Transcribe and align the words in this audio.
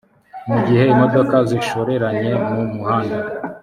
mu 0.47 0.57
gihe 0.65 0.83
imodoka 0.93 1.35
zishoreranye 1.49 2.31
mu 2.49 2.61
muhanda 2.75 3.17